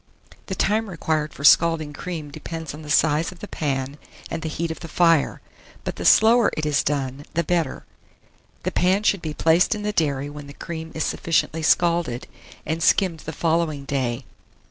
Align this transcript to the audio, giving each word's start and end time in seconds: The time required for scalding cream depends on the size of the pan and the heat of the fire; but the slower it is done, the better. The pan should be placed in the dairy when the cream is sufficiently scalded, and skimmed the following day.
The 0.47 0.55
time 0.55 0.89
required 0.89 1.31
for 1.31 1.43
scalding 1.43 1.93
cream 1.93 2.31
depends 2.31 2.73
on 2.73 2.81
the 2.81 2.89
size 2.89 3.31
of 3.31 3.37
the 3.37 3.47
pan 3.47 3.99
and 4.31 4.41
the 4.41 4.49
heat 4.49 4.71
of 4.71 4.79
the 4.79 4.87
fire; 4.87 5.41
but 5.83 5.97
the 5.97 6.05
slower 6.05 6.49
it 6.57 6.65
is 6.65 6.81
done, 6.83 7.23
the 7.35 7.43
better. 7.43 7.85
The 8.63 8.71
pan 8.71 9.03
should 9.03 9.21
be 9.21 9.35
placed 9.35 9.75
in 9.75 9.83
the 9.83 9.93
dairy 9.93 10.27
when 10.27 10.47
the 10.47 10.53
cream 10.53 10.91
is 10.95 11.03
sufficiently 11.03 11.61
scalded, 11.61 12.25
and 12.65 12.81
skimmed 12.81 13.19
the 13.19 13.31
following 13.31 13.85
day. 13.85 14.25